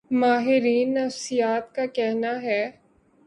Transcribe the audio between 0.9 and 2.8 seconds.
نفسیات کا کہنا ہے